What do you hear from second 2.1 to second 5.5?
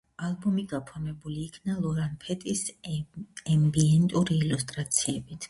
ფეტის ემბიენტური ილუსტრაციებით.